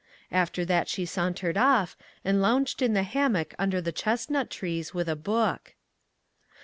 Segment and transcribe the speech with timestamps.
[0.31, 1.95] After that she sauntered off
[2.25, 5.75] and lounged in the hammock under the chestnut trees with a book.